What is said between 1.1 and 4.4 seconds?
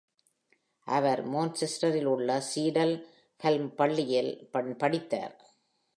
மான்செஸ்டரில் உள்ள Cheadle Hulme பள்ளியல்